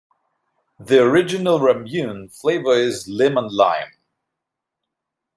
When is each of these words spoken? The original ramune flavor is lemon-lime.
The 0.79 0.99
original 1.03 1.59
ramune 1.59 2.35
flavor 2.35 2.73
is 2.73 3.07
lemon-lime. 3.07 3.91